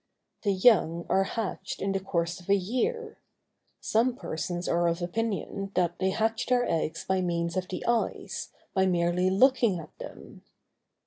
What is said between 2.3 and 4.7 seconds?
of a year. Some persons